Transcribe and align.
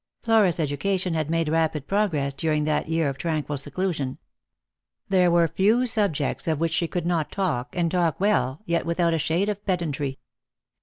Flora's 0.23 0.59
education 0.59 1.13
had 1.13 1.29
made 1.29 1.47
rapid 1.47 1.85
progress 1.85 2.33
during 2.33 2.63
that 2.63 2.89
year 2.89 3.07
of 3.07 3.19
tranquil 3.19 3.55
seclusion. 3.55 4.17
There 5.09 5.29
were 5.29 5.47
few 5.47 5.85
subjects 5.85 6.47
of 6.47 6.59
which 6.59 6.73
she 6.73 6.87
could 6.87 7.05
not 7.05 7.31
talk, 7.31 7.75
and 7.75 7.91
talk 7.91 8.19
well, 8.19 8.63
yet 8.65 8.83
without 8.87 9.13
a 9.13 9.19
shade 9.19 9.47
of 9.47 9.63
pedantry. 9.63 10.17